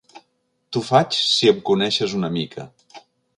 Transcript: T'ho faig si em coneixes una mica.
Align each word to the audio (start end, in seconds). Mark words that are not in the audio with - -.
T'ho 0.77 0.81
faig 0.87 1.17
si 1.25 1.51
em 1.51 1.59
coneixes 1.69 2.17
una 2.21 2.33
mica. 2.39 2.67